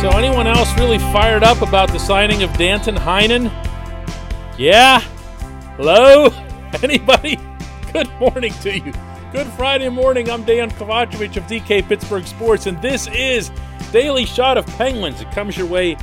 So, 0.00 0.08
anyone 0.12 0.46
else 0.46 0.74
really 0.78 0.96
fired 0.96 1.42
up 1.44 1.60
about 1.60 1.90
the 1.90 1.98
signing 1.98 2.42
of 2.42 2.50
Danton 2.56 2.94
Heinen? 2.94 3.50
Yeah? 4.56 5.00
Hello? 5.76 6.28
Anybody? 6.82 7.38
Good 7.92 8.10
morning 8.18 8.54
to 8.62 8.78
you. 8.78 8.94
Good 9.30 9.46
Friday 9.48 9.90
morning. 9.90 10.30
I'm 10.30 10.42
Dan 10.44 10.70
Kovacevic 10.70 11.36
of 11.36 11.42
DK 11.42 11.86
Pittsburgh 11.86 12.26
Sports, 12.26 12.64
and 12.64 12.80
this 12.80 13.08
is 13.08 13.50
Daily 13.92 14.24
Shot 14.24 14.56
of 14.56 14.66
Penguins. 14.78 15.20
It 15.20 15.30
comes 15.32 15.58
your 15.58 15.66
way 15.66 15.98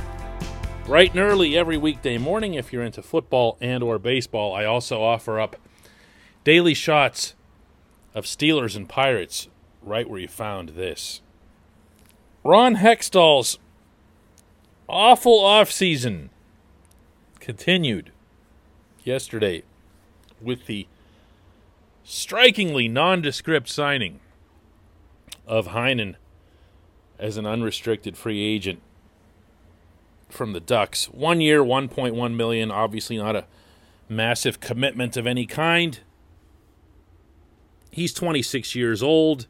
bright 0.84 1.10
and 1.10 1.18
early 1.18 1.58
every 1.58 1.76
weekday 1.76 2.18
morning 2.18 2.54
if 2.54 2.72
you're 2.72 2.84
into 2.84 3.02
football 3.02 3.58
and 3.60 3.82
or 3.82 3.98
baseball. 3.98 4.54
I 4.54 4.64
also 4.64 5.02
offer 5.02 5.40
up 5.40 5.56
daily 6.44 6.74
shots 6.74 7.34
of 8.14 8.26
Steelers 8.26 8.76
and 8.76 8.88
Pirates 8.88 9.48
right 9.82 10.08
where 10.08 10.20
you 10.20 10.28
found 10.28 10.68
this. 10.68 11.20
Ron 12.44 12.76
Hextall's 12.76 13.58
awful 14.88 15.40
offseason 15.40 16.28
continued 17.40 18.10
yesterday 19.04 19.62
with 20.40 20.66
the 20.66 20.86
strikingly 22.04 22.88
nondescript 22.88 23.68
signing 23.68 24.20
of 25.46 25.68
Heinen 25.68 26.16
as 27.18 27.36
an 27.36 27.46
unrestricted 27.46 28.16
free 28.16 28.42
agent 28.42 28.80
from 30.28 30.52
the 30.52 30.60
Ducks. 30.60 31.06
One 31.06 31.40
year, 31.40 31.62
1.1 31.62 32.34
million, 32.34 32.70
obviously 32.70 33.18
not 33.18 33.36
a 33.36 33.46
massive 34.08 34.60
commitment 34.60 35.16
of 35.16 35.26
any 35.26 35.46
kind. 35.46 36.00
He's 37.90 38.12
26 38.14 38.74
years 38.74 39.02
old 39.02 39.46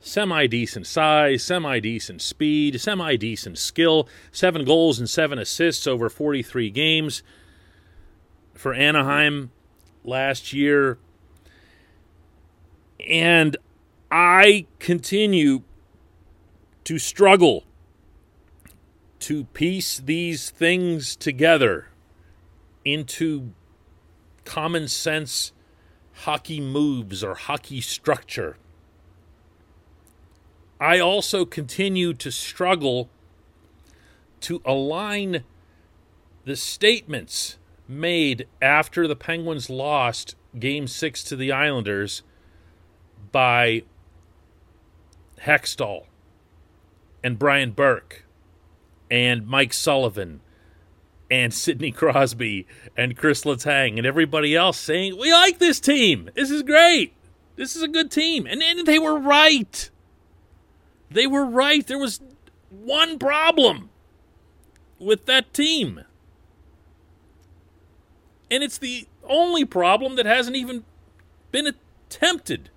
semi 0.00 0.46
decent 0.46 0.86
size, 0.86 1.42
semi 1.42 1.80
decent 1.80 2.22
speed, 2.22 2.80
semi 2.80 3.16
decent 3.16 3.58
skill, 3.58 4.08
seven 4.32 4.64
goals 4.64 4.98
and 4.98 5.08
seven 5.08 5.38
assists 5.38 5.86
over 5.86 6.08
43 6.08 6.70
games 6.70 7.22
for 8.54 8.74
Anaheim 8.74 9.50
last 10.04 10.52
year. 10.52 10.98
And 13.08 13.56
I 14.10 14.66
continue 14.78 15.62
to 16.84 16.98
struggle 16.98 17.64
to 19.20 19.44
piece 19.44 19.98
these 19.98 20.50
things 20.50 21.16
together 21.16 21.88
into 22.84 23.52
common 24.44 24.88
sense 24.88 25.52
hockey 26.22 26.60
moves 26.60 27.22
or 27.22 27.34
hockey 27.34 27.80
structure. 27.80 28.56
I 30.80 31.00
also 31.00 31.44
continue 31.44 32.14
to 32.14 32.30
struggle 32.30 33.08
to 34.40 34.62
align 34.64 35.44
the 36.44 36.56
statements 36.56 37.58
made 37.88 38.46
after 38.62 39.08
the 39.08 39.16
Penguins 39.16 39.68
lost 39.68 40.36
game 40.58 40.86
six 40.86 41.24
to 41.24 41.36
the 41.36 41.50
Islanders 41.50 42.22
by 43.32 43.82
Hextall 45.40 46.06
and 47.24 47.38
Brian 47.38 47.72
Burke 47.72 48.24
and 49.10 49.46
Mike 49.46 49.72
Sullivan 49.72 50.40
and 51.30 51.52
Sidney 51.52 51.90
Crosby 51.90 52.66
and 52.96 53.16
Chris 53.16 53.44
Letang 53.44 53.98
and 53.98 54.06
everybody 54.06 54.54
else 54.54 54.78
saying, 54.78 55.18
We 55.18 55.32
like 55.32 55.58
this 55.58 55.80
team. 55.80 56.30
This 56.34 56.50
is 56.50 56.62
great. 56.62 57.14
This 57.56 57.74
is 57.74 57.82
a 57.82 57.88
good 57.88 58.10
team. 58.10 58.46
And, 58.46 58.62
and 58.62 58.86
they 58.86 58.98
were 58.98 59.18
right. 59.18 59.90
They 61.10 61.26
were 61.26 61.44
right. 61.44 61.86
There 61.86 61.98
was 61.98 62.20
one 62.70 63.18
problem 63.18 63.90
with 64.98 65.26
that 65.26 65.52
team. 65.54 66.04
And 68.50 68.62
it's 68.62 68.78
the 68.78 69.06
only 69.24 69.64
problem 69.64 70.16
that 70.16 70.26
hasn't 70.26 70.56
even 70.56 70.84
been 71.50 71.66
attempted 71.66 72.70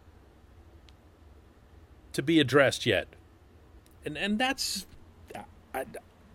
to 2.13 2.21
be 2.21 2.39
addressed 2.39 2.85
yet. 2.85 3.07
And 4.05 4.17
and 4.17 4.39
that's 4.39 4.85
I, 5.73 5.85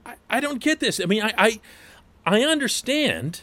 I, 0.05 0.15
I 0.31 0.41
don't 0.41 0.61
get 0.61 0.81
this. 0.81 1.01
I 1.01 1.07
mean 1.07 1.23
I, 1.23 1.35
I 1.37 1.61
I 2.25 2.43
understand 2.43 3.43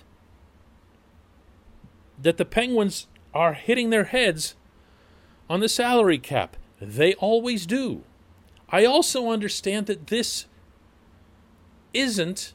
that 2.22 2.38
the 2.38 2.46
Penguins 2.46 3.08
are 3.34 3.54
hitting 3.54 3.90
their 3.90 4.06
heads 4.06 4.56
on 5.50 5.60
the 5.60 5.70
salary 5.70 6.18
cap. 6.18 6.58
They 6.82 7.14
always 7.16 7.66
do. 7.66 8.04
I 8.74 8.86
also 8.86 9.30
understand 9.30 9.86
that 9.86 10.08
this 10.08 10.48
isn't 11.94 12.54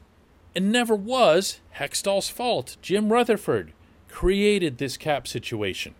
and 0.53 0.69
never 0.69 0.93
was 0.93 1.61
Hextall's 1.77 2.27
fault. 2.27 2.75
Jim 2.81 3.13
Rutherford 3.13 3.71
created 4.09 4.77
this 4.77 4.97
cap 4.97 5.29
situation. 5.29 5.95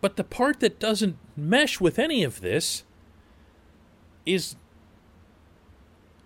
But 0.00 0.16
the 0.16 0.24
part 0.24 0.58
that 0.60 0.80
doesn't 0.80 1.16
mesh 1.36 1.80
with 1.80 1.96
any 1.96 2.24
of 2.24 2.40
this 2.40 2.82
is 4.26 4.56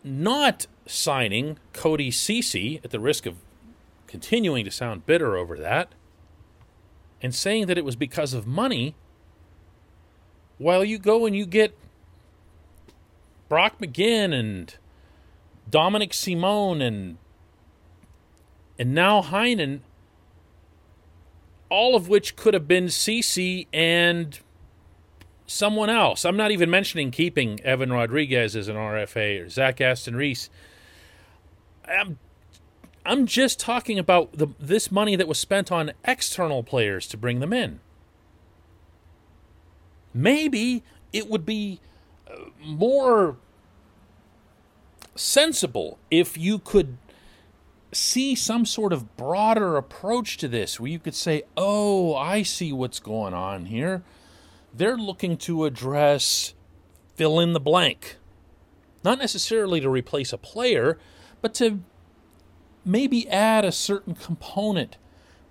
not 0.03 0.66
signing 0.87 1.59
Cody 1.75 2.10
Ceci 2.10 2.81
at 2.83 2.91
the 2.91 3.00
risk 3.00 3.27
of 3.27 3.37
continuing 4.06 4.65
to 4.65 4.71
sound 4.71 5.05
bitter 5.05 5.37
over 5.37 5.59
that 5.59 5.95
and 7.21 7.34
saying 7.34 7.66
that 7.66 7.77
it 7.77 7.84
was 7.84 7.97
because 7.97 8.33
of 8.33 8.47
money 8.47 8.95
while 10.58 10.84
you 10.84 10.98
go 10.98 11.24
and 11.24 11.34
you 11.34 11.46
get 11.46 11.76
Brock 13.48 13.80
McGinn 13.80 14.38
and 14.38 14.74
Dominik 15.70 16.12
Simon 16.12 16.82
and 16.82 17.19
and 18.78 18.94
now 18.94 19.22
Heinen, 19.22 19.80
all 21.68 21.97
of 21.97 22.09
which 22.09 22.36
could 22.36 22.54
have 22.54 22.68
been 22.68 22.88
Ceci 22.88 23.66
and 23.72 24.38
someone 25.47 25.91
else. 25.91 26.24
I'm 26.24 26.36
not 26.36 26.53
even 26.53 26.71
mentioning 26.71 27.10
keeping 27.10 27.60
Evan 27.65 27.92
Rodrigues 27.92 28.54
as 28.54 28.68
an 28.68 28.77
RFA 28.77 29.47
or 29.47 29.48
Zach 29.48 29.80
Aston 29.80 30.15
Reese. 30.15 30.50
I'm 31.88 32.18
I'm 33.04 33.27
just 33.27 33.59
talking 33.59 33.98
about 33.98 34.33
the 34.33 34.48
this 34.60 34.92
money 34.92 35.16
that 35.16 35.27
was 35.27 35.38
spent 35.38 35.72
on 35.72 35.92
external 36.04 36.62
players 36.62 37.06
to 37.09 37.16
bring 37.16 37.41
them 37.41 37.53
in 37.53 37.80
maybe 40.15 40.83
it 41.13 41.28
would 41.28 41.47
be 41.47 41.81
uh, 42.31 42.37
more 42.63 43.37
sensible 45.15 45.99
if 46.10 46.39
you 46.39 46.59
could 46.59 46.97
see 47.93 48.34
some 48.34 48.66
sort 48.66 48.93
of 48.93 49.16
broader 49.16 49.77
approach 49.77 50.37
to 50.37 50.49
this 50.49 50.78
where 50.78 50.91
you 50.91 50.99
could 50.99 51.15
say, 51.15 51.43
oh, 51.57 52.15
I 52.15 52.43
see 52.43 52.72
what's 52.72 53.01
going 53.01 53.34
on 53.34 53.66
here. 53.66 54.03
They're 54.75 54.97
looking 54.97 55.37
to 55.39 55.65
address 55.65 56.55
fill 57.16 57.41
in 57.41 57.53
the 57.53 57.60
blank. 57.60 58.16
Not 59.03 59.19
necessarily 59.19 59.81
to 59.81 59.89
replace 59.89 60.33
a 60.33 60.39
player, 60.39 60.99
but 61.41 61.55
to 61.55 61.81
maybe 62.84 63.28
add 63.28 63.65
a 63.65 63.72
certain 63.72 64.15
component 64.15 64.97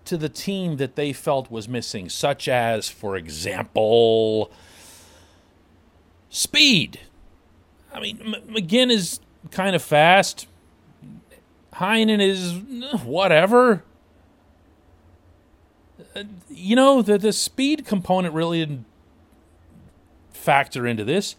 to 0.08 0.18
the 0.18 0.30
team 0.30 0.78
that 0.78 0.96
they 0.96 1.14
felt 1.14 1.52
was 1.52 1.70
missing, 1.70 2.10
such 2.10 2.48
as, 2.48 2.90
for 2.90 3.16
example, 3.16 4.52
speed. 6.30 7.00
I 7.94 8.00
mean, 8.00 8.20
M- 8.22 8.54
McGinn 8.54 8.92
is 8.92 9.20
kind 9.52 9.76
of 9.76 9.82
fast. 9.82 10.48
Heinen 11.76 12.20
is 12.20 12.54
whatever. 13.04 13.84
Uh, 16.16 16.24
you 16.50 16.76
know, 16.76 17.02
the, 17.02 17.18
the 17.18 17.34
speed 17.34 17.86
component 17.86 18.34
really 18.34 18.60
didn't 18.60 18.86
factor 20.32 20.88
into 20.88 21.04
this. 21.04 21.36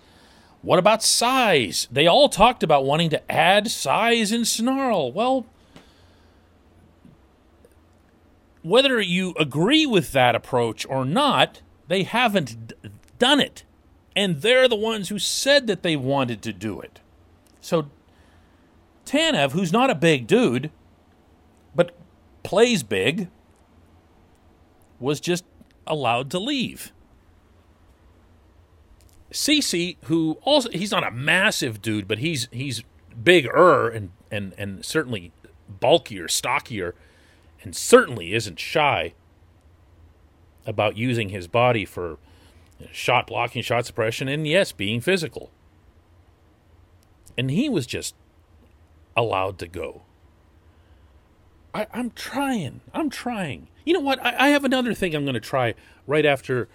What 0.63 0.79
about 0.79 1.03
size? 1.03 1.89
They 1.91 2.07
all 2.07 2.29
talked 2.29 2.63
about 2.63 2.85
wanting 2.85 3.11
to 3.11 3.33
add 3.33 3.71
size 3.71 4.33
and 4.33 4.47
snarl. 4.47 5.13
Well, 5.13 5.47
whether 8.63 9.01
you 9.01 9.35
agree 9.39 9.87
with 9.87 10.13
that 10.13 10.35
approach 10.35 10.87
or 10.87 11.05
not, 11.05 11.63
they 11.87 12.03
haven't 12.03 12.69
d- 12.69 12.91
done 13.19 13.41
it. 13.41 13.65
And 14.17 14.43
they're 14.43 14.69
the 14.69 14.77
ones 14.77 15.09
who 15.09 15.19
said 15.19 15.67
that 15.69 15.83
they 15.83 15.97
wanted 15.97 16.43
to 16.43 16.53
do 16.53 16.81
it. 16.81 17.01
So 17.61 17.91
Tanev, 19.07 19.53
who's 19.53 19.73
not 19.73 19.91
a 19.91 19.95
big 19.95 20.27
dude, 20.27 20.71
but 21.75 21.97
plays 22.43 22.83
big, 22.83 23.29
was 25.01 25.21
just 25.21 25.45
allowed 25.87 26.31
to 26.31 26.39
leave. 26.39 26.93
Ceci, 29.31 29.99
who 30.05 30.39
also 30.43 30.71
he's 30.71 30.91
not 30.91 31.07
a 31.07 31.11
massive 31.11 31.81
dude, 31.83 32.09
but 32.09 32.19
he's 32.19 32.49
he's 32.51 32.83
bigger 33.23 33.89
and 33.89 34.11
and 34.31 34.55
and 34.59 34.85
certainly 34.85 35.33
bulkier, 35.69 36.29
stockier, 36.29 36.95
and 37.63 37.75
certainly 37.75 38.35
isn't 38.35 38.59
shy 38.59 39.15
about 40.67 40.97
using 40.97 41.31
his 41.31 41.49
body 41.49 41.85
for 41.85 42.19
shot 42.93 43.27
blocking, 43.27 43.63
shot 43.63 43.87
suppression, 43.87 44.29
and 44.29 44.47
yes, 44.47 44.73
being 44.73 45.01
physical. 45.01 45.51
And 47.37 47.51
he 47.51 47.69
was 47.69 47.87
just 47.87 48.15
allowed 49.17 49.59
to 49.59 49.69
go. 49.69 50.03
I, 51.75 51.87
am 51.93 52.11
trying. 52.11 52.81
I'm 52.93 53.11
trying. 53.11 53.69
You 53.85 53.95
know 53.95 54.01
what? 54.01 54.25
I, 54.25 54.47
I 54.47 54.49
have 54.49 54.65
another 54.65 54.95
thing 54.95 55.15
I'm 55.15 55.25
going 55.25 55.35
to 55.35 55.41
try 55.41 55.75
right 56.07 56.27
after 56.27 56.69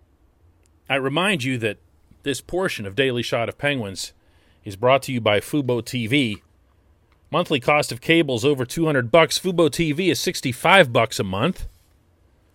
I 0.90 0.96
remind 0.96 1.44
you 1.44 1.58
that 1.60 1.78
this 2.24 2.42
portion 2.42 2.86
of 2.86 2.96
Daily 2.96 3.24
Shot 3.24 3.50
of 3.50 3.58
Penguins 3.58 4.14
is 4.64 4.76
brought 4.76 5.04
to 5.04 5.12
you 5.12 5.20
by 5.20 5.40
Fubo 5.40 5.82
TV. 5.82 6.42
Monthly 7.34 7.60
cost 7.60 7.92
of 7.92 8.00
cable 8.00 8.36
is 8.36 8.46
over 8.46 8.64
200 8.64 9.10
bucks. 9.10 9.40
Fubo 9.40 9.68
TV 9.68 10.12
is 10.12 10.20
65 10.20 10.94
bucks 10.94 11.20
a 11.20 11.24
month 11.24 11.66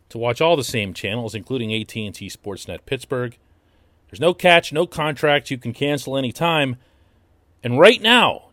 to 0.09 0.19
watch 0.19 0.41
all 0.41 0.55
the 0.55 0.63
same 0.63 0.95
channels, 0.95 1.35
including 1.35 1.75
AT&T 1.75 2.13
Sportsnet 2.13 2.87
Pittsburgh. 2.87 3.37
There's 4.09 4.21
no 4.21 4.33
catch, 4.33 4.73
no 4.73 4.87
contract. 4.87 5.51
You 5.51 5.59
can 5.59 5.73
cancel 5.73 6.17
anytime. 6.17 6.77
And 7.65 7.81
right 7.81 8.01
now, 8.01 8.51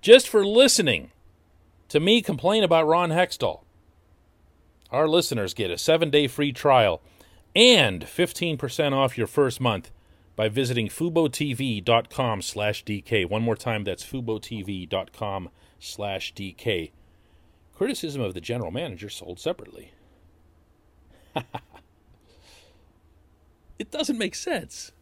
just 0.00 0.28
for 0.28 0.44
listening 0.44 1.12
to 1.90 2.00
me 2.00 2.20
complain 2.20 2.64
about 2.64 2.88
Ron 2.88 3.10
Hextall, 3.10 3.60
our 4.90 5.06
listeners 5.06 5.54
get 5.54 5.70
a 5.70 5.78
seven-day 5.78 6.26
free 6.26 6.50
trial 6.50 7.00
and 7.54 8.02
15% 8.02 8.92
off 8.94 9.16
your 9.16 9.28
first 9.28 9.60
month 9.60 9.92
by 10.38 10.48
visiting 10.48 10.88
FuboTV.com 10.88 12.42
slash 12.42 12.84
DK. 12.84 13.28
One 13.28 13.42
more 13.42 13.56
time, 13.56 13.82
that's 13.82 14.04
FuboTV.com 14.04 15.48
slash 15.80 16.32
DK. 16.32 16.92
Criticism 17.74 18.22
of 18.22 18.34
the 18.34 18.40
general 18.40 18.70
manager 18.70 19.08
sold 19.08 19.40
separately. 19.40 19.90
it 23.80 23.90
doesn't 23.90 24.16
make 24.16 24.36
sense. 24.36 24.92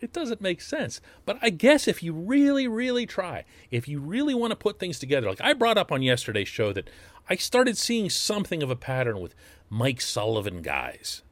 It 0.00 0.14
doesn't 0.14 0.40
make 0.40 0.62
sense. 0.62 1.02
But 1.26 1.36
I 1.42 1.50
guess 1.50 1.86
if 1.86 2.02
you 2.02 2.14
really, 2.14 2.66
really 2.66 3.04
try, 3.04 3.44
if 3.70 3.86
you 3.86 4.00
really 4.00 4.32
want 4.32 4.52
to 4.52 4.56
put 4.56 4.78
things 4.78 4.98
together, 4.98 5.28
like 5.28 5.42
I 5.42 5.52
brought 5.52 5.76
up 5.76 5.92
on 5.92 6.00
yesterday's 6.00 6.48
show 6.48 6.72
that 6.72 6.88
I 7.28 7.36
started 7.36 7.76
seeing 7.76 8.08
something 8.08 8.62
of 8.62 8.70
a 8.70 8.76
pattern 8.76 9.20
with 9.20 9.34
Mike 9.68 10.00
Sullivan 10.00 10.62
guys 10.62 11.22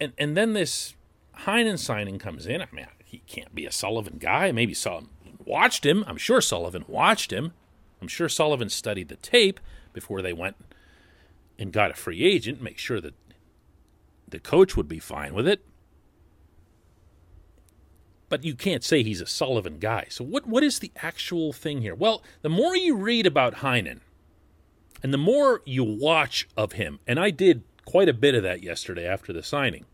and 0.00 0.12
and 0.18 0.36
then 0.36 0.52
this 0.52 0.94
Heinen 1.40 1.78
signing 1.78 2.18
comes 2.18 2.46
in. 2.46 2.62
I 2.62 2.68
mean, 2.72 2.86
he 3.04 3.18
can't 3.26 3.54
be 3.54 3.66
a 3.66 3.72
Sullivan 3.72 4.18
guy. 4.18 4.52
Maybe 4.52 4.74
Sullivan 4.74 5.10
watched 5.44 5.84
him. 5.84 6.04
I'm 6.06 6.16
sure 6.16 6.40
Sullivan 6.40 6.84
watched 6.88 7.32
him. 7.32 7.52
I'm 8.00 8.08
sure 8.08 8.28
Sullivan 8.28 8.68
studied 8.68 9.08
the 9.08 9.16
tape 9.16 9.60
before 9.92 10.22
they 10.22 10.32
went 10.32 10.56
and 11.58 11.72
got 11.72 11.90
a 11.90 11.94
free 11.94 12.24
agent. 12.24 12.60
Make 12.60 12.78
sure 12.78 13.00
that 13.00 13.14
the 14.28 14.40
coach 14.40 14.76
would 14.76 14.88
be 14.88 14.98
fine 14.98 15.34
with 15.34 15.46
it. 15.46 15.64
But 18.28 18.44
you 18.44 18.54
can't 18.54 18.82
say 18.82 19.02
he's 19.02 19.20
a 19.20 19.26
Sullivan 19.26 19.78
guy. 19.78 20.06
So 20.08 20.24
what 20.24 20.46
what 20.46 20.64
is 20.64 20.80
the 20.80 20.90
actual 20.96 21.52
thing 21.52 21.82
here? 21.82 21.94
Well, 21.94 22.22
the 22.42 22.48
more 22.48 22.76
you 22.76 22.96
read 22.96 23.26
about 23.26 23.56
Heinen, 23.56 24.00
and 25.02 25.12
the 25.12 25.18
more 25.18 25.62
you 25.64 25.84
watch 25.84 26.48
of 26.56 26.72
him, 26.72 26.98
and 27.06 27.20
I 27.20 27.30
did 27.30 27.62
quite 27.84 28.08
a 28.08 28.14
bit 28.14 28.34
of 28.34 28.42
that 28.42 28.62
yesterday 28.62 29.06
after 29.06 29.32
the 29.32 29.42
signing. 29.42 29.84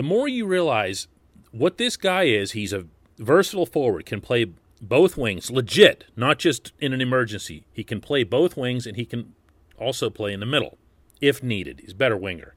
The 0.00 0.06
more 0.06 0.26
you 0.26 0.46
realize 0.46 1.08
what 1.50 1.76
this 1.76 1.98
guy 1.98 2.22
is, 2.22 2.52
he's 2.52 2.72
a 2.72 2.86
versatile 3.18 3.66
forward, 3.66 4.06
can 4.06 4.22
play 4.22 4.46
both 4.80 5.18
wings, 5.18 5.50
legit, 5.50 6.06
not 6.16 6.38
just 6.38 6.72
in 6.78 6.94
an 6.94 7.02
emergency. 7.02 7.66
He 7.70 7.84
can 7.84 8.00
play 8.00 8.24
both 8.24 8.56
wings 8.56 8.86
and 8.86 8.96
he 8.96 9.04
can 9.04 9.34
also 9.78 10.08
play 10.08 10.32
in 10.32 10.40
the 10.40 10.46
middle 10.46 10.78
if 11.20 11.42
needed. 11.42 11.80
He's 11.80 11.92
a 11.92 11.96
better 11.96 12.16
winger. 12.16 12.54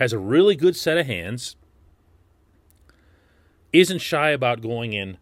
Has 0.00 0.12
a 0.12 0.18
really 0.18 0.56
good 0.56 0.74
set 0.74 0.98
of 0.98 1.06
hands. 1.06 1.54
Isn't 3.72 4.00
shy 4.00 4.30
about 4.30 4.60
going 4.60 4.94
in 4.94 5.18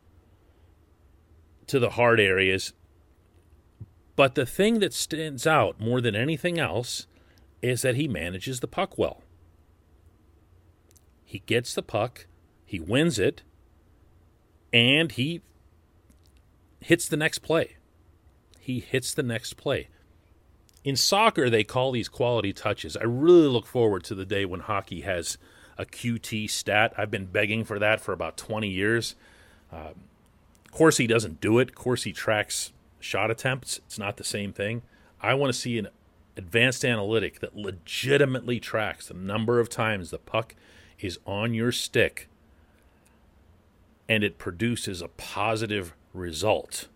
to 1.66 1.78
the 1.78 1.90
hard 1.90 2.20
areas 2.20 2.72
but 4.16 4.34
the 4.34 4.46
thing 4.46 4.78
that 4.78 4.94
stands 4.94 5.46
out 5.46 5.78
more 5.78 6.00
than 6.00 6.16
anything 6.16 6.58
else 6.58 7.06
is 7.60 7.82
that 7.82 7.96
he 7.96 8.08
manages 8.08 8.60
the 8.60 8.66
puck 8.66 8.96
well. 8.96 9.20
He 11.26 11.40
gets 11.40 11.74
the 11.74 11.82
puck, 11.82 12.26
he 12.64 12.80
wins 12.80 13.18
it, 13.18 13.42
and 14.72 15.10
he 15.12 15.42
hits 16.80 17.08
the 17.08 17.16
next 17.16 17.40
play. 17.40 17.76
He 18.60 18.78
hits 18.78 19.12
the 19.12 19.24
next 19.24 19.54
play. 19.54 19.88
In 20.84 20.94
soccer, 20.94 21.50
they 21.50 21.64
call 21.64 21.90
these 21.90 22.08
quality 22.08 22.52
touches. 22.52 22.96
I 22.96 23.02
really 23.02 23.48
look 23.48 23.66
forward 23.66 24.04
to 24.04 24.14
the 24.14 24.24
day 24.24 24.44
when 24.44 24.60
hockey 24.60 25.00
has 25.00 25.36
a 25.76 25.84
QT 25.84 26.48
stat. 26.48 26.94
I've 26.96 27.10
been 27.10 27.26
begging 27.26 27.64
for 27.64 27.80
that 27.80 28.00
for 28.00 28.12
about 28.12 28.36
20 28.36 28.68
years. 28.68 29.16
Uh, 29.72 29.90
Corsi 30.70 31.08
doesn't 31.08 31.40
do 31.40 31.58
it. 31.58 31.74
Corsi 31.74 32.12
tracks 32.12 32.72
shot 33.00 33.32
attempts. 33.32 33.78
It's 33.78 33.98
not 33.98 34.16
the 34.16 34.24
same 34.24 34.52
thing. 34.52 34.82
I 35.20 35.34
want 35.34 35.52
to 35.52 35.58
see 35.58 35.76
an 35.76 35.88
advanced 36.36 36.84
analytic 36.84 37.40
that 37.40 37.56
legitimately 37.56 38.60
tracks 38.60 39.08
the 39.08 39.14
number 39.14 39.58
of 39.58 39.68
times 39.68 40.10
the 40.10 40.18
puck 40.18 40.54
is 41.00 41.18
on 41.26 41.54
your 41.54 41.72
stick 41.72 42.28
and 44.08 44.22
it 44.22 44.38
produces 44.38 45.02
a 45.02 45.08
positive 45.08 45.94
result, 46.12 46.88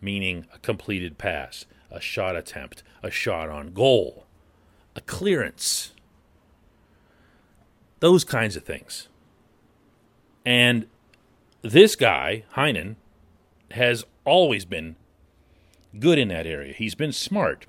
meaning 0.00 0.46
a 0.54 0.58
completed 0.58 1.18
pass, 1.18 1.66
a 1.90 2.00
shot 2.00 2.36
attempt, 2.36 2.82
a 3.02 3.10
shot 3.10 3.48
on 3.48 3.72
goal, 3.72 4.24
a 4.94 5.00
clearance, 5.00 5.92
those 8.00 8.24
kinds 8.24 8.56
of 8.56 8.64
things. 8.64 9.08
And 10.44 10.86
this 11.62 11.96
guy, 11.96 12.44
Heinen, 12.54 12.96
has 13.72 14.04
always 14.24 14.64
been 14.64 14.96
good 15.98 16.18
in 16.18 16.28
that 16.28 16.46
area. 16.46 16.72
He's 16.72 16.94
been 16.94 17.12
smart. 17.12 17.66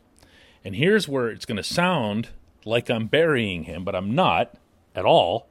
And 0.64 0.76
here's 0.76 1.08
where 1.08 1.30
it's 1.30 1.46
going 1.46 1.58
to 1.58 1.64
sound 1.64 2.30
like 2.66 2.90
I'm 2.90 3.08
burying 3.08 3.64
him, 3.64 3.84
but 3.84 3.96
I'm 3.96 4.14
not 4.14 4.56
at 4.98 5.06
all. 5.06 5.48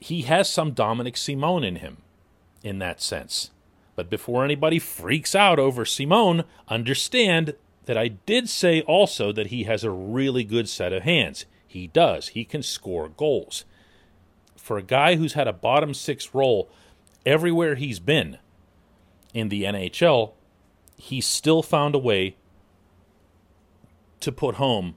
He 0.00 0.22
has 0.22 0.50
some 0.50 0.74
Dominik 0.74 1.16
Simon 1.16 1.64
in 1.64 1.76
him 1.76 1.98
in 2.62 2.78
that 2.80 3.00
sense. 3.00 3.50
But 3.96 4.10
before 4.10 4.44
anybody 4.44 4.78
freaks 4.78 5.34
out 5.34 5.58
over 5.58 5.84
Simone, 5.84 6.44
understand 6.68 7.54
that 7.86 7.96
I 7.96 8.08
did 8.08 8.48
say 8.48 8.82
also 8.82 9.32
that 9.32 9.48
he 9.48 9.64
has 9.64 9.84
a 9.84 9.90
really 9.90 10.44
good 10.44 10.68
set 10.68 10.92
of 10.92 11.02
hands. 11.02 11.46
He 11.66 11.86
does. 11.86 12.28
He 12.28 12.44
can 12.44 12.62
score 12.62 13.08
goals. 13.08 13.64
For 14.56 14.76
a 14.76 14.82
guy 14.82 15.16
who's 15.16 15.34
had 15.34 15.48
a 15.48 15.52
bottom 15.52 15.94
six 15.94 16.34
role 16.34 16.68
everywhere 17.24 17.76
he's 17.76 18.00
been, 18.00 18.38
in 19.32 19.48
the 19.48 19.64
NHL, 19.64 20.32
he 20.96 21.20
still 21.20 21.62
found 21.62 21.94
a 21.94 21.98
way 21.98 22.36
to 24.20 24.32
put 24.32 24.56
home 24.56 24.96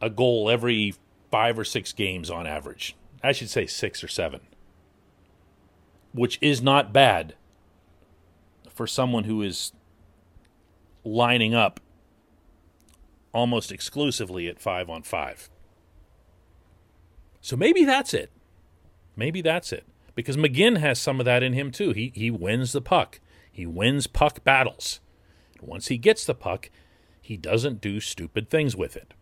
a 0.00 0.10
goal 0.10 0.50
every 0.50 0.94
five 1.36 1.58
or 1.58 1.64
six 1.64 1.92
games 1.92 2.30
on 2.30 2.46
average. 2.46 2.96
I 3.22 3.32
should 3.32 3.50
say 3.50 3.66
six 3.66 4.02
or 4.02 4.08
seven, 4.08 4.40
which 6.14 6.38
is 6.40 6.62
not 6.62 6.94
bad 6.94 7.34
for 8.70 8.86
someone 8.86 9.24
who 9.24 9.42
is 9.42 9.72
lining 11.04 11.54
up 11.54 11.78
almost 13.34 13.70
exclusively 13.70 14.48
at 14.48 14.58
five 14.58 14.88
on 14.88 15.02
five. 15.02 15.50
So 17.42 17.54
maybe 17.54 17.84
that's 17.84 18.14
it. 18.14 18.30
Maybe 19.14 19.42
that's 19.42 19.74
it. 19.74 19.84
Because 20.14 20.38
McGinn 20.38 20.78
has 20.78 20.98
some 20.98 21.20
of 21.20 21.26
that 21.26 21.42
in 21.42 21.52
him 21.52 21.70
too. 21.70 21.92
He 21.92 22.12
he 22.14 22.30
wins 22.30 22.72
the 22.72 22.80
puck. 22.80 23.20
He 23.52 23.66
wins 23.66 24.06
puck 24.06 24.42
battles. 24.42 25.00
And 25.58 25.68
Once 25.68 25.88
he 25.88 25.98
gets 25.98 26.24
the 26.24 26.34
puck, 26.34 26.70
he 27.20 27.36
doesn't 27.36 27.82
do 27.82 28.00
stupid 28.00 28.48
things 28.48 28.74
with 28.74 28.96
it. 28.96 29.12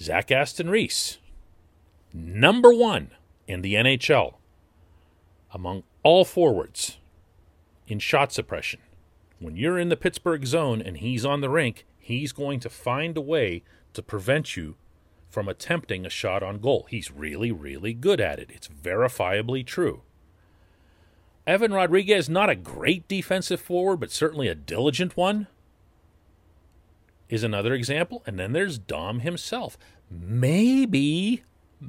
Zach 0.00 0.30
Aston 0.30 0.68
Reese, 0.68 1.18
number 2.12 2.72
one 2.72 3.10
in 3.46 3.62
the 3.62 3.74
NHL 3.74 4.34
among 5.52 5.84
all 6.02 6.24
forwards 6.24 6.98
in 7.88 7.98
shot 7.98 8.32
suppression. 8.32 8.80
When 9.38 9.56
you're 9.56 9.78
in 9.78 9.88
the 9.88 9.96
Pittsburgh 9.96 10.44
zone 10.46 10.82
and 10.82 10.98
he's 10.98 11.24
on 11.24 11.40
the 11.40 11.50
rink, 11.50 11.86
he's 11.98 12.32
going 12.32 12.60
to 12.60 12.70
find 12.70 13.16
a 13.16 13.22
way 13.22 13.62
to 13.94 14.02
prevent 14.02 14.56
you 14.56 14.76
from 15.28 15.48
attempting 15.48 16.04
a 16.04 16.10
shot 16.10 16.42
on 16.42 16.58
goal. 16.58 16.86
He's 16.88 17.10
really, 17.10 17.50
really 17.50 17.92
good 17.92 18.20
at 18.20 18.38
it. 18.38 18.50
It's 18.52 18.68
verifiably 18.68 19.64
true. 19.64 20.02
Evan 21.46 21.72
Rodrigues, 21.72 22.28
not 22.28 22.50
a 22.50 22.56
great 22.56 23.06
defensive 23.08 23.60
forward, 23.60 23.98
but 23.98 24.10
certainly 24.10 24.48
a 24.48 24.54
diligent 24.54 25.16
one, 25.16 25.46
is 27.28 27.42
another 27.42 27.74
example. 27.74 28.22
And 28.26 28.38
then 28.38 28.52
there's 28.52 28.78
Dom 28.78 29.20
himself. 29.20 29.78
Maybe, 30.10 31.42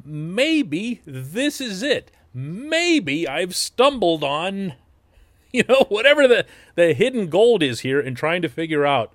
maybe 0.04 1.02
this 1.06 1.62
is 1.62 1.84
it. 1.84 2.12
Maybe 2.34 3.28
I've 3.28 3.56
stumbled 3.56 4.24
on, 4.24 4.74
you 5.52 5.64
know, 5.68 5.86
whatever 5.90 6.28
the, 6.28 6.46
the 6.76 6.94
hidden 6.94 7.28
gold 7.30 7.64
is 7.64 7.82
here 7.82 8.00
in 8.00 8.16
trying 8.16 8.42
to 8.42 8.50
figure 8.50 8.86
out 8.86 9.14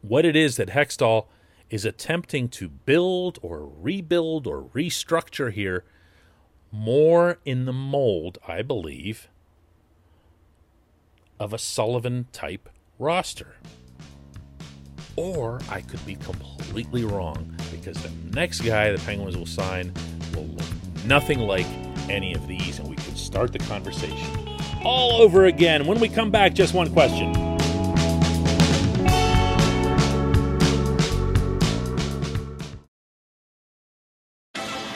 what 0.00 0.24
it 0.24 0.34
is 0.34 0.56
that 0.56 0.70
Hextall 0.70 1.26
is 1.70 1.84
attempting 1.84 2.48
to 2.48 2.68
build 2.68 3.38
or 3.40 3.66
rebuild 3.80 4.46
or 4.46 4.64
restructure 4.74 5.50
here 5.50 5.84
more 6.70 7.38
in 7.44 7.66
the 7.66 7.72
mold, 7.72 8.38
I 8.48 8.62
believe, 8.62 9.28
of 11.38 11.52
a 11.52 11.58
Sullivan 11.58 12.26
type 12.32 12.68
roster. 12.98 13.56
Or 15.16 15.60
I 15.68 15.80
could 15.82 16.04
be 16.06 16.14
completely 16.16 17.04
wrong 17.04 17.54
because 17.70 18.02
the 18.02 18.10
next 18.34 18.62
guy 18.62 18.90
the 18.90 18.98
Penguins 18.98 19.36
will 19.36 19.46
sign 19.46 19.92
will 20.34 20.46
look 20.46 21.04
nothing 21.04 21.40
like 21.40 21.66
any 22.08 22.34
of 22.34 22.46
these, 22.46 22.78
and 22.78 22.88
we 22.88 22.96
could 22.96 23.18
start 23.18 23.52
the 23.52 23.58
conversation 23.60 24.48
all 24.84 25.22
over 25.22 25.46
again. 25.46 25.86
When 25.86 26.00
we 26.00 26.08
come 26.08 26.30
back, 26.30 26.54
just 26.54 26.74
one 26.74 26.92
question. 26.92 27.41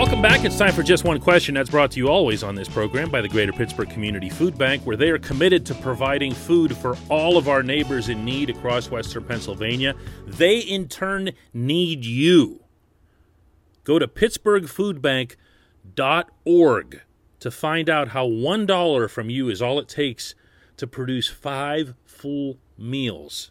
Welcome 0.00 0.22
back. 0.22 0.46
It's 0.46 0.56
time 0.56 0.72
for 0.72 0.82
Just 0.82 1.04
One 1.04 1.20
Question. 1.20 1.54
That's 1.54 1.68
brought 1.68 1.90
to 1.90 1.98
you 1.98 2.08
always 2.08 2.42
on 2.42 2.54
this 2.54 2.70
program 2.70 3.10
by 3.10 3.20
the 3.20 3.28
Greater 3.28 3.52
Pittsburgh 3.52 3.90
Community 3.90 4.30
Food 4.30 4.56
Bank, 4.56 4.86
where 4.86 4.96
they 4.96 5.10
are 5.10 5.18
committed 5.18 5.66
to 5.66 5.74
providing 5.74 6.32
food 6.32 6.74
for 6.74 6.96
all 7.10 7.36
of 7.36 7.50
our 7.50 7.62
neighbors 7.62 8.08
in 8.08 8.24
need 8.24 8.48
across 8.48 8.90
Western 8.90 9.24
Pennsylvania. 9.24 9.94
They, 10.26 10.60
in 10.60 10.88
turn, 10.88 11.32
need 11.52 12.06
you. 12.06 12.64
Go 13.84 13.98
to 13.98 14.08
pittsburghfoodbank.org 14.08 17.02
to 17.40 17.50
find 17.50 17.90
out 17.90 18.08
how 18.08 18.26
$1 18.26 19.10
from 19.10 19.28
you 19.28 19.50
is 19.50 19.60
all 19.60 19.78
it 19.78 19.88
takes 19.88 20.34
to 20.78 20.86
produce 20.86 21.28
five 21.28 21.92
full 22.06 22.56
meals 22.78 23.50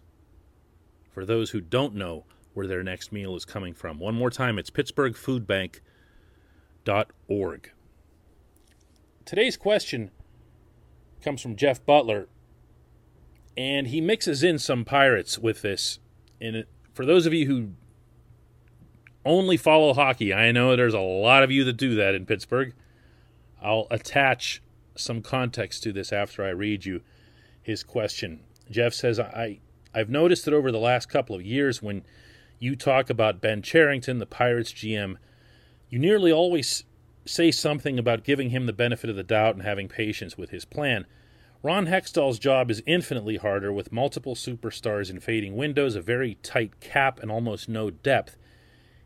for 1.11 1.25
those 1.25 1.51
who 1.51 1.61
don't 1.61 1.93
know 1.93 2.25
where 2.55 2.65
their 2.65 2.81
next 2.81 3.11
meal 3.11 3.35
is 3.35 3.45
coming 3.45 3.75
from. 3.75 3.99
One 3.99 4.15
more 4.15 4.31
time, 4.31 4.57
it's 4.57 4.71
pittsburghfoodbank.org 4.71 5.81
org. 7.27 7.71
Today's 9.25 9.57
question 9.57 10.11
comes 11.21 11.41
from 11.41 11.55
Jeff 11.55 11.85
Butler, 11.85 12.27
and 13.55 13.87
he 13.87 14.01
mixes 14.01 14.43
in 14.43 14.57
some 14.57 14.85
pirates 14.85 15.37
with 15.37 15.61
this. 15.61 15.99
And 16.41 16.65
for 16.93 17.05
those 17.05 17.25
of 17.25 17.33
you 17.33 17.45
who 17.45 17.69
only 19.25 19.57
follow 19.57 19.93
hockey, 19.93 20.33
I 20.33 20.51
know 20.51 20.75
there's 20.75 20.93
a 20.93 20.99
lot 20.99 21.43
of 21.43 21.51
you 21.51 21.63
that 21.65 21.77
do 21.77 21.95
that 21.95 22.15
in 22.15 22.25
Pittsburgh. 22.25 22.73
I'll 23.61 23.87
attach 23.91 24.61
some 24.95 25.21
context 25.21 25.83
to 25.83 25.93
this 25.93 26.11
after 26.11 26.43
I 26.43 26.49
read 26.49 26.85
you 26.85 27.01
his 27.61 27.83
question. 27.83 28.41
Jeff 28.71 28.93
says, 28.93 29.19
I, 29.19 29.59
I've 29.93 30.09
noticed 30.09 30.45
that 30.45 30.53
over 30.53 30.71
the 30.71 30.79
last 30.79 31.07
couple 31.07 31.35
of 31.35 31.45
years, 31.45 31.81
when 31.81 32.03
you 32.59 32.75
talk 32.75 33.09
about 33.09 33.41
Ben 33.41 33.61
Cherington, 33.61 34.19
the 34.19 34.25
Pirates 34.25 34.71
GM, 34.71 35.17
you 35.89 35.99
nearly 35.99 36.31
always 36.31 36.83
say 37.25 37.51
something 37.51 37.99
about 37.99 38.23
giving 38.23 38.49
him 38.49 38.65
the 38.65 38.73
benefit 38.73 39.09
of 39.09 39.15
the 39.15 39.23
doubt 39.23 39.55
and 39.55 39.63
having 39.63 39.87
patience 39.87 40.37
with 40.37 40.49
his 40.49 40.65
plan. 40.65 41.05
Ron 41.61 41.87
Hextall's 41.87 42.39
job 42.39 42.71
is 42.71 42.81
infinitely 42.85 43.37
harder 43.37 43.73
with 43.73 43.91
multiple 43.91 44.35
superstars 44.35 45.09
in 45.09 45.19
fading 45.19 45.55
windows, 45.55 45.95
a 45.95 46.01
very 46.01 46.35
tight 46.41 46.79
cap, 46.79 47.19
and 47.19 47.29
almost 47.29 47.67
no 47.67 47.89
depth. 47.89 48.37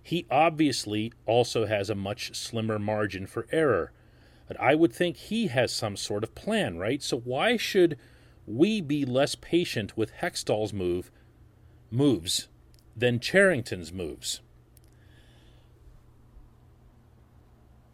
He 0.04 0.26
obviously 0.30 1.12
also 1.26 1.66
has 1.66 1.90
a 1.90 1.96
much 1.96 2.36
slimmer 2.36 2.78
margin 2.78 3.26
for 3.26 3.48
error. 3.52 3.92
But 4.48 4.60
I 4.60 4.76
would 4.76 4.94
think 4.94 5.18
he 5.18 5.48
has 5.48 5.72
some 5.72 5.98
sort 5.98 6.24
of 6.24 6.36
plan, 6.36 6.78
right? 6.78 7.02
So 7.02 7.18
why 7.18 7.58
should 7.58 7.98
we 8.46 8.82
be 8.82 9.06
less 9.06 9.36
patient 9.36 9.98
with 9.98 10.14
Hextall's 10.22 10.74
move 10.74 11.12
moves 11.90 12.50
than 12.96 13.20
Cherington's 13.20 13.94
moves? 13.94 14.42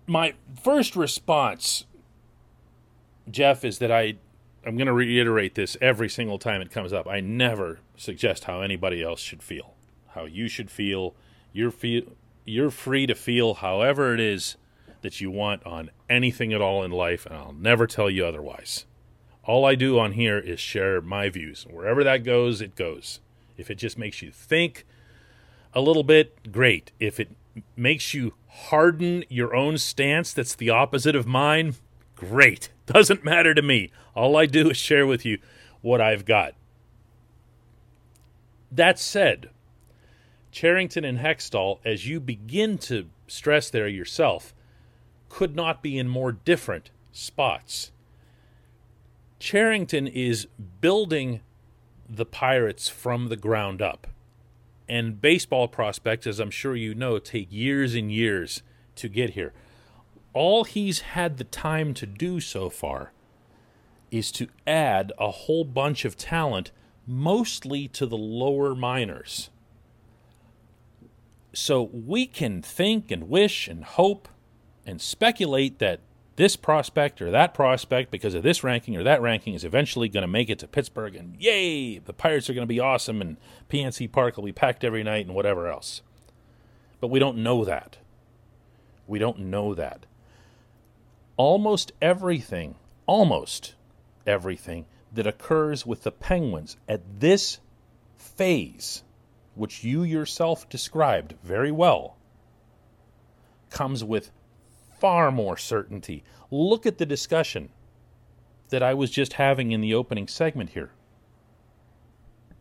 My 0.09 0.33
first 0.61 0.95
response, 0.95 1.85
Jeff, 3.29 3.63
is 3.63 3.77
that 3.77 3.91
I 3.91 4.15
I'm 4.65 4.75
going 4.75 4.87
to 4.87 4.93
reiterate 4.93 5.55
this 5.55 5.77
every 5.79 6.09
single 6.09 6.37
time 6.37 6.61
it 6.61 6.71
comes 6.71 6.91
up. 6.91 7.07
I 7.07 7.21
never 7.21 7.79
suggest 7.95 8.43
how 8.43 8.61
anybody 8.61 9.01
else 9.01 9.21
should 9.21 9.41
feel, 9.41 9.75
how 10.09 10.25
you 10.25 10.49
should 10.49 10.69
feel. 10.69 11.15
You're 11.53 11.71
feel 11.71 12.03
you're 12.43 12.71
free 12.71 13.05
to 13.05 13.15
feel 13.15 13.55
however 13.55 14.13
it 14.13 14.19
is 14.19 14.57
that 15.01 15.21
you 15.21 15.31
want 15.31 15.65
on 15.65 15.91
anything 16.09 16.51
at 16.51 16.61
all 16.61 16.83
in 16.83 16.91
life, 16.91 17.25
and 17.25 17.35
I'll 17.35 17.53
never 17.53 17.87
tell 17.87 18.09
you 18.09 18.25
otherwise. 18.25 18.85
All 19.45 19.63
I 19.65 19.75
do 19.75 19.97
on 19.97 20.13
here 20.13 20.37
is 20.37 20.59
share 20.59 20.99
my 20.99 21.29
views. 21.29 21.65
Wherever 21.69 22.03
that 22.03 22.23
goes, 22.23 22.59
it 22.61 22.75
goes. 22.75 23.19
If 23.57 23.71
it 23.71 23.75
just 23.75 23.97
makes 23.97 24.21
you 24.21 24.31
think 24.31 24.85
a 25.73 25.81
little 25.81 26.03
bit, 26.03 26.51
great. 26.51 26.91
If 26.99 27.19
it 27.19 27.29
makes 27.75 28.13
you 28.13 28.33
harden 28.49 29.23
your 29.29 29.55
own 29.55 29.77
stance 29.77 30.33
that's 30.33 30.55
the 30.55 30.69
opposite 30.69 31.15
of 31.15 31.27
mine, 31.27 31.75
great. 32.15 32.69
Doesn't 32.85 33.23
matter 33.23 33.53
to 33.53 33.61
me. 33.61 33.91
All 34.15 34.35
I 34.35 34.45
do 34.45 34.69
is 34.71 34.77
share 34.77 35.05
with 35.05 35.25
you 35.25 35.37
what 35.81 36.01
I've 36.01 36.25
got. 36.25 36.53
That 38.71 38.99
said, 38.99 39.49
Cherington 40.51 41.05
and 41.05 41.19
Hextall, 41.19 41.79
as 41.85 42.07
you 42.07 42.19
begin 42.19 42.77
to 42.79 43.09
stress 43.27 43.69
there 43.69 43.87
yourself, 43.87 44.53
could 45.29 45.55
not 45.55 45.81
be 45.81 45.97
in 45.97 46.07
more 46.07 46.31
different 46.31 46.89
spots. 47.11 47.91
Cherington 49.39 50.07
is 50.07 50.47
building 50.81 51.41
the 52.09 52.25
Pirates 52.25 52.89
from 52.89 53.29
the 53.29 53.37
ground 53.37 53.81
up. 53.81 54.07
And 54.89 55.21
baseball 55.21 55.67
prospects, 55.67 56.25
as 56.25 56.39
I'm 56.39 56.49
sure 56.49 56.75
you 56.75 56.95
know, 56.95 57.19
take 57.19 57.47
years 57.51 57.93
and 57.93 58.11
years 58.11 58.63
to 58.95 59.07
get 59.07 59.31
here. 59.31 59.53
All 60.33 60.63
he's 60.63 60.99
had 61.01 61.37
the 61.37 61.43
time 61.43 61.93
to 61.93 62.05
do 62.05 62.39
so 62.39 62.69
far 62.69 63.11
is 64.09 64.31
to 64.33 64.47
add 64.65 65.13
a 65.19 65.29
whole 65.29 65.63
bunch 65.63 66.05
of 66.05 66.17
talent, 66.17 66.71
mostly 67.05 67.87
to 67.89 68.07
the 68.07 68.17
lower 68.17 68.73
minors. 68.73 69.51
So 71.53 71.83
we 71.93 72.25
can 72.25 72.61
think 72.61 73.11
and 73.11 73.29
wish 73.29 73.67
and 73.67 73.83
hope 73.83 74.27
and 74.85 75.01
speculate 75.01 75.79
that 75.79 75.99
this 76.39 76.55
prospect 76.55 77.21
or 77.21 77.29
that 77.31 77.53
prospect, 77.53 78.11
because 78.11 78.33
of 78.33 78.43
this 78.43 78.63
ranking 78.63 78.95
or 78.95 79.03
that 79.03 79.21
ranking, 79.21 79.53
is 79.53 79.65
eventually 79.65 80.07
going 80.07 80.21
to 80.21 80.27
make 80.27 80.49
it 80.49 80.57
to 80.59 80.69
Pittsburgh, 80.69 81.13
and 81.13 81.35
yay, 81.37 81.97
the 81.97 82.13
Pirates 82.13 82.49
are 82.49 82.53
going 82.53 82.65
to 82.65 82.65
be 82.65 82.79
awesome, 82.79 83.19
and 83.19 83.35
PNC 83.69 84.09
Park 84.09 84.37
will 84.37 84.45
be 84.45 84.53
packed 84.53 84.85
every 84.85 85.03
night, 85.03 85.25
and 85.25 85.35
whatever 85.35 85.67
else. 85.67 86.01
But 87.01 87.09
we 87.09 87.19
don't 87.19 87.39
know 87.39 87.65
that. 87.65 87.97
We 89.05 89.19
don't 89.19 89.39
know 89.39 89.75
that. 89.75 90.05
Almost 91.35 91.91
everything, 92.01 92.75
almost 93.05 93.75
everything 94.25 94.85
that 95.11 95.27
occurs 95.27 95.85
with 95.85 96.03
the 96.03 96.11
Penguins 96.11 96.77
at 96.87 97.01
this 97.19 97.59
phase, 98.15 99.03
which 99.55 99.83
you 99.83 100.03
yourself 100.03 100.69
described 100.69 101.35
very 101.43 101.71
well, 101.71 102.15
comes 103.69 104.05
with 104.05 104.31
far 104.99 105.31
more 105.31 105.57
certainty. 105.57 106.23
Look 106.51 106.85
at 106.85 106.97
the 106.97 107.05
discussion 107.05 107.69
that 108.69 108.83
I 108.83 108.93
was 108.93 109.09
just 109.09 109.33
having 109.33 109.71
in 109.71 109.81
the 109.81 109.93
opening 109.93 110.27
segment 110.27 110.71
here 110.71 110.91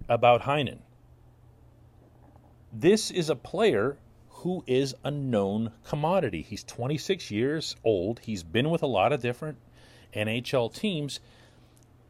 about 0.09 0.43
Heinen. 0.43 0.79
This 2.73 3.11
is 3.11 3.29
a 3.29 3.37
player 3.37 3.99
who 4.29 4.63
is 4.67 4.95
a 5.05 5.11
known 5.11 5.73
commodity. 5.85 6.43
He's 6.43 6.65
26 6.65 7.31
years 7.31 7.77
old. 7.85 8.21
He's 8.21 8.43
been 8.43 8.71
with 8.71 8.83
a 8.83 8.87
lot 8.87 9.13
of 9.13 9.21
different 9.21 9.59
NHL 10.15 10.73
teams. 10.75 11.21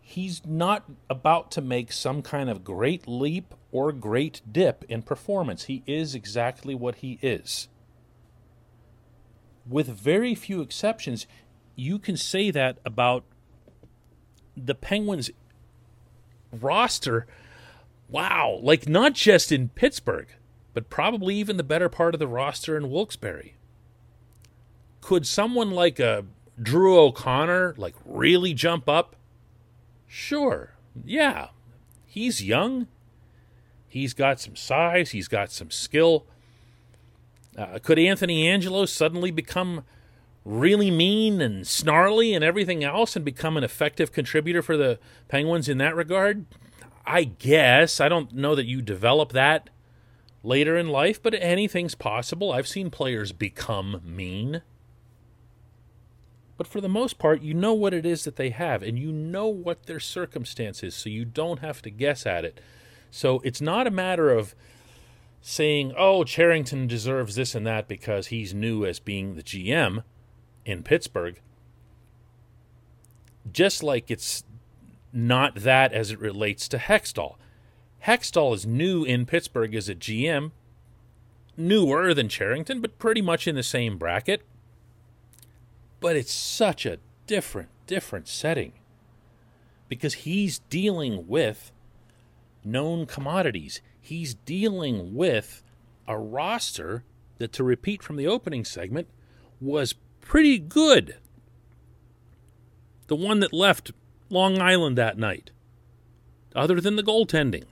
He's 0.00 0.44
not 0.46 0.84
about 1.10 1.50
to 1.52 1.60
make 1.60 1.92
some 1.92 2.22
kind 2.22 2.48
of 2.48 2.64
great 2.64 3.08
leap 3.08 3.54
or 3.72 3.92
great 3.92 4.40
dip 4.50 4.84
in 4.88 5.02
performance. 5.02 5.64
He 5.64 5.82
is 5.86 6.14
exactly 6.14 6.74
what 6.74 6.96
he 6.96 7.18
is 7.22 7.68
with 9.68 9.88
very 9.88 10.34
few 10.34 10.60
exceptions, 10.60 11.26
you 11.76 11.98
can 11.98 12.16
say 12.16 12.50
that 12.50 12.78
about 12.84 13.24
the 14.56 14.74
Penguins 14.74 15.30
roster. 16.52 17.26
Wow, 18.08 18.58
like 18.62 18.88
not 18.88 19.14
just 19.14 19.52
in 19.52 19.68
Pittsburgh, 19.70 20.28
but 20.74 20.90
probably 20.90 21.34
even 21.36 21.56
the 21.56 21.62
better 21.62 21.88
part 21.88 22.14
of 22.14 22.18
the 22.18 22.26
roster 22.26 22.76
in 22.76 22.90
Wilkes-Barre. 22.90 23.54
Could 25.00 25.26
someone 25.26 25.70
like 25.70 25.98
a 25.98 26.24
Drew 26.60 26.98
O'Connor 26.98 27.74
like 27.76 27.94
really 28.04 28.54
jump 28.54 28.88
up? 28.88 29.16
Sure. 30.06 30.74
Yeah. 31.04 31.48
He's 32.06 32.42
young. 32.42 32.88
He's 33.86 34.12
got 34.14 34.40
some 34.40 34.56
size, 34.56 35.10
he's 35.10 35.28
got 35.28 35.50
some 35.50 35.70
skill. 35.70 36.26
Uh, 37.58 37.78
could 37.80 37.98
Anthony 37.98 38.44
Angello 38.44 38.88
suddenly 38.88 39.32
become 39.32 39.82
really 40.44 40.90
mean 40.90 41.40
and 41.40 41.66
snarly 41.66 42.32
and 42.32 42.44
everything 42.44 42.84
else 42.84 43.16
and 43.16 43.24
become 43.24 43.56
an 43.56 43.64
effective 43.64 44.12
contributor 44.12 44.62
for 44.62 44.76
the 44.76 45.00
Penguins 45.28 45.68
in 45.68 45.78
that 45.78 45.96
regard? 45.96 46.46
I 47.04 47.24
guess. 47.24 48.00
I 48.00 48.08
don't 48.08 48.32
know 48.32 48.54
that 48.54 48.66
you 48.66 48.80
develop 48.80 49.32
that 49.32 49.70
later 50.44 50.76
in 50.76 50.88
life, 50.88 51.20
but 51.20 51.34
anything's 51.34 51.96
possible. 51.96 52.52
I've 52.52 52.68
seen 52.68 52.90
players 52.90 53.32
become 53.32 54.00
mean. 54.04 54.62
But 56.56 56.68
for 56.68 56.80
the 56.80 56.88
most 56.88 57.18
part, 57.18 57.42
you 57.42 57.54
know 57.54 57.72
what 57.72 57.94
it 57.94 58.06
is 58.06 58.24
that 58.24 58.36
they 58.36 58.50
have, 58.50 58.82
and 58.82 58.98
you 58.98 59.10
know 59.10 59.46
what 59.46 59.86
their 59.86 60.00
circumstance 60.00 60.82
is, 60.82 60.94
so 60.94 61.08
you 61.08 61.24
don't 61.24 61.60
have 61.60 61.82
to 61.82 61.90
guess 61.90 62.26
at 62.26 62.44
it. 62.44 62.60
So 63.10 63.40
it's 63.44 63.60
not 63.60 63.86
a 63.86 63.92
matter 63.92 64.30
of 64.30 64.54
saying, 65.40 65.92
oh, 65.96 66.24
Cherington 66.24 66.86
deserves 66.86 67.34
this 67.34 67.54
and 67.54 67.66
that 67.66 67.88
because 67.88 68.28
he's 68.28 68.54
new 68.54 68.84
as 68.84 68.98
being 68.98 69.34
the 69.34 69.42
GM 69.42 70.02
in 70.64 70.82
Pittsburgh, 70.82 71.40
just 73.50 73.82
like 73.82 74.10
it's 74.10 74.44
not 75.12 75.54
that 75.56 75.92
as 75.92 76.10
it 76.10 76.20
relates 76.20 76.68
to 76.68 76.78
Hextall. 76.78 77.36
Hextall 78.04 78.54
is 78.54 78.66
new 78.66 79.04
in 79.04 79.26
Pittsburgh 79.26 79.74
as 79.74 79.88
a 79.88 79.94
GM, 79.94 80.52
newer 81.56 82.14
than 82.14 82.28
Cherington, 82.28 82.80
but 82.80 82.98
pretty 82.98 83.22
much 83.22 83.46
in 83.48 83.56
the 83.56 83.62
same 83.62 83.98
bracket. 83.98 84.42
But 86.00 86.14
it's 86.14 86.32
such 86.32 86.86
a 86.86 86.98
different, 87.26 87.70
different 87.86 88.28
setting 88.28 88.72
because 89.88 90.14
he's 90.14 90.60
dealing 90.70 91.26
with 91.26 91.72
known 92.64 93.06
commodities 93.06 93.80
he's 94.08 94.32
dealing 94.32 95.14
with 95.14 95.62
a 96.06 96.18
roster 96.18 97.04
that, 97.36 97.52
to 97.52 97.62
repeat 97.62 98.02
from 98.02 98.16
the 98.16 98.26
opening 98.26 98.64
segment, 98.64 99.06
was 99.60 99.94
pretty 100.22 100.58
good. 100.58 101.16
The 103.08 103.16
one 103.16 103.40
that 103.40 103.52
left 103.52 103.92
Long 104.30 104.60
Island 104.60 104.96
that 104.96 105.18
night, 105.18 105.50
other 106.56 106.80
than 106.80 106.96
the 106.96 107.02
goaltending. 107.02 107.64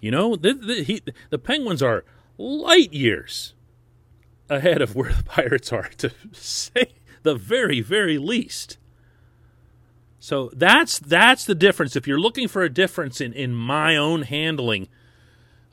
You 0.00 0.10
know, 0.10 0.36
the, 0.36 0.54
the, 0.54 0.82
he, 0.82 1.02
the 1.28 1.38
Penguins 1.38 1.82
are 1.82 2.04
light 2.38 2.94
years 2.94 3.52
ahead 4.48 4.80
of 4.80 4.94
where 4.94 5.12
the 5.12 5.24
Pirates 5.24 5.70
are, 5.72 5.90
to 5.98 6.12
say 6.32 6.94
the 7.22 7.34
very, 7.34 7.82
very 7.82 8.16
least. 8.16 8.78
So 10.26 10.50
that's 10.52 10.98
that's 10.98 11.44
the 11.44 11.54
difference. 11.54 11.94
If 11.94 12.08
you're 12.08 12.18
looking 12.18 12.48
for 12.48 12.64
a 12.64 12.68
difference 12.68 13.20
in, 13.20 13.32
in 13.32 13.54
my 13.54 13.96
own 13.96 14.22
handling 14.22 14.88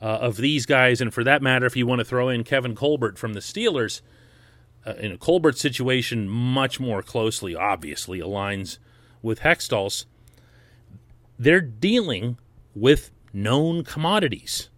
uh, 0.00 0.04
of 0.04 0.36
these 0.36 0.64
guys, 0.64 1.00
and 1.00 1.12
for 1.12 1.24
that 1.24 1.42
matter, 1.42 1.66
if 1.66 1.76
you 1.76 1.88
want 1.88 1.98
to 1.98 2.04
throw 2.04 2.28
in 2.28 2.44
Kevin 2.44 2.76
Colbert 2.76 3.18
from 3.18 3.32
the 3.32 3.40
Steelers, 3.40 4.00
uh, 4.86 4.92
in 4.92 5.10
a 5.10 5.18
Colbert 5.18 5.58
situation, 5.58 6.28
much 6.28 6.78
more 6.78 7.02
closely, 7.02 7.56
obviously, 7.56 8.20
aligns 8.20 8.78
with 9.22 9.40
Hextall's. 9.40 10.06
They're 11.36 11.60
dealing 11.60 12.38
with 12.76 13.10
known 13.32 13.82
commodities, 13.82 14.68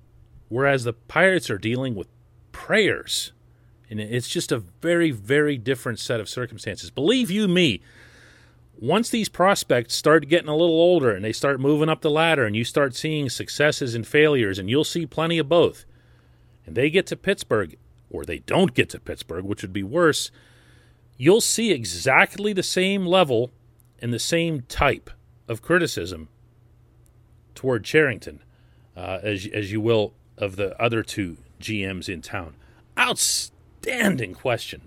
whereas 0.49 0.85
the 0.85 0.95
Pirates 0.95 1.51
are 1.51 1.59
dealing 1.59 1.95
with 1.95 2.09
prayers. 2.51 3.33
And 3.91 4.01
it's 4.01 4.29
just 4.31 4.51
a 4.51 4.59
very, 4.59 5.11
very 5.11 5.59
different 5.59 5.99
set 5.99 6.19
of 6.19 6.31
circumstances. 6.31 6.91
Believe 6.91 7.31
you 7.31 7.47
me, 7.47 7.83
once 8.79 9.09
these 9.11 9.29
prospects 9.29 9.95
start 9.95 10.29
getting 10.29 10.49
a 10.49 10.57
little 10.57 10.77
older 10.77 11.11
and 11.11 11.25
they 11.25 11.33
start 11.33 11.61
moving 11.61 11.89
up 11.89 12.03
the 12.03 12.11
ladder 12.11 12.45
and 12.45 12.55
you 12.55 12.65
start 12.65 12.95
seeing 12.95 13.29
successes 13.29 13.95
and 13.95 14.07
failures 14.07 14.59
and 14.59 14.69
you'll 14.69 14.85
see 14.85 15.07
plenty 15.07 15.39
of 15.39 15.49
both 15.49 15.85
and 16.67 16.77
they 16.77 16.91
get 16.91 17.07
to 17.07 17.17
Pittsburgh 17.17 17.77
or 18.11 18.25
they 18.25 18.39
don't 18.41 18.75
get 18.75 18.91
to 18.91 19.01
Pittsburgh 19.01 19.45
which 19.45 19.63
would 19.63 19.73
be 19.73 19.83
worse 19.83 20.31
you'll 21.17 21.41
see 21.41 21.73
exactly 21.73 22.53
the 22.53 22.63
same 22.63 23.07
level 23.07 23.51
and 24.01 24.13
the 24.13 24.19
same 24.19 24.63
type 24.63 25.11
of 25.49 25.63
criticism 25.63 26.29
toward 27.55 27.85
Cherington 27.85 28.43
uh, 28.97 29.19
as, 29.23 29.47
as 29.53 29.73
you 29.73 29.81
will 29.81 30.13
of 30.37 30.57
the 30.57 30.81
other 30.81 31.03
two 31.03 31.39
GMs 31.61 32.09
in 32.09 32.21
town. 32.21 32.55
Outstanding 32.99 34.35
question. 34.35 34.83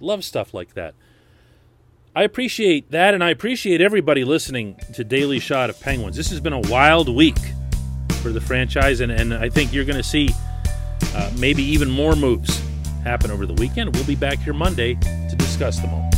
Love 0.00 0.24
stuff 0.24 0.54
like 0.54 0.74
that 0.74 0.94
I 2.18 2.24
appreciate 2.24 2.90
that, 2.90 3.14
and 3.14 3.22
I 3.22 3.30
appreciate 3.30 3.80
everybody 3.80 4.24
listening 4.24 4.74
to 4.94 5.04
Daily 5.04 5.38
Shot 5.38 5.70
of 5.70 5.78
Penguins. 5.78 6.16
This 6.16 6.30
has 6.30 6.40
been 6.40 6.52
a 6.52 6.58
wild 6.62 7.08
week 7.08 7.38
for 8.22 8.30
the 8.30 8.40
franchise, 8.40 8.98
and, 8.98 9.12
and 9.12 9.32
I 9.32 9.48
think 9.48 9.72
you're 9.72 9.84
going 9.84 9.98
to 9.98 10.02
see 10.02 10.30
uh, 11.14 11.30
maybe 11.38 11.62
even 11.62 11.88
more 11.88 12.16
moves 12.16 12.60
happen 13.04 13.30
over 13.30 13.46
the 13.46 13.54
weekend. 13.54 13.94
We'll 13.94 14.04
be 14.04 14.16
back 14.16 14.40
here 14.40 14.52
Monday 14.52 14.94
to 14.94 15.36
discuss 15.36 15.78
them 15.78 15.94
all. 15.94 16.10